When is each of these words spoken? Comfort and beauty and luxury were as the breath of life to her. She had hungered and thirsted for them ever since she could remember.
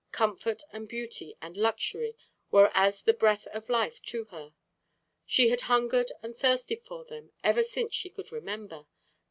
Comfort 0.11 0.63
and 0.73 0.89
beauty 0.89 1.37
and 1.43 1.55
luxury 1.55 2.15
were 2.49 2.71
as 2.73 3.03
the 3.03 3.13
breath 3.13 3.45
of 3.53 3.69
life 3.69 4.01
to 4.01 4.25
her. 4.31 4.55
She 5.27 5.49
had 5.49 5.61
hungered 5.69 6.11
and 6.23 6.35
thirsted 6.35 6.81
for 6.83 7.05
them 7.05 7.33
ever 7.43 7.61
since 7.61 7.93
she 7.93 8.09
could 8.09 8.31
remember. 8.31 8.87